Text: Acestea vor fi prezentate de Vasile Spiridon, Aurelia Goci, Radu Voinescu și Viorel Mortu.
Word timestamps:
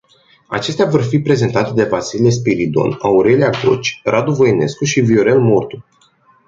Acestea 0.47 0.85
vor 0.85 1.03
fi 1.03 1.19
prezentate 1.19 1.71
de 1.73 1.83
Vasile 1.83 2.29
Spiridon, 2.29 2.97
Aurelia 3.01 3.49
Goci, 3.63 3.99
Radu 4.03 4.31
Voinescu 4.31 4.83
și 4.83 4.99
Viorel 5.01 5.39
Mortu. 5.39 5.85